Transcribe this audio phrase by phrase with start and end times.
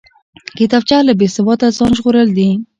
[0.57, 2.49] کتابچه له بېسواده ځان ژغورل دي